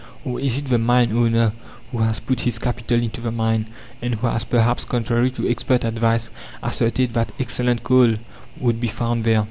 Or 0.25 0.39
is 0.39 0.57
it 0.57 0.65
the 0.69 0.79
mine 0.79 1.11
owner 1.13 1.51
who 1.91 1.99
has 1.99 2.19
put 2.19 2.41
his 2.41 2.57
capital 2.57 2.99
into 2.99 3.21
the 3.21 3.31
mine, 3.31 3.67
and 4.01 4.15
who 4.15 4.25
has 4.25 4.43
perhaps, 4.43 4.83
contrary 4.83 5.29
to 5.29 5.47
expert 5.47 5.83
advice, 5.83 6.31
asserted 6.63 7.13
that 7.13 7.31
excellent 7.39 7.83
coal 7.83 8.15
would 8.59 8.81
be 8.81 8.87
found 8.87 9.25
there? 9.25 9.39